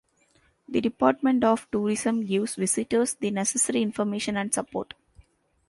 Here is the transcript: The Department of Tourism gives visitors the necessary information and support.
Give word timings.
The 0.67 0.81
Department 0.81 1.43
of 1.43 1.69
Tourism 1.69 2.25
gives 2.25 2.55
visitors 2.55 3.13
the 3.13 3.29
necessary 3.29 3.83
information 3.83 4.35
and 4.35 4.51
support. 4.51 4.95